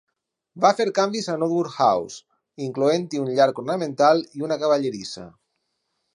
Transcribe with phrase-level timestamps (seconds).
[0.63, 2.17] Va fer canvis a Norwood House,
[2.69, 5.29] incloent-hi un llac ornamental i una cavallerissa.